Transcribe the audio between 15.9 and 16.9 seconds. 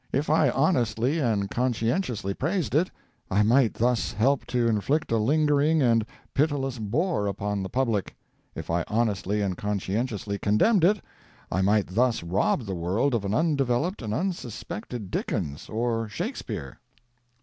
Shakespeare.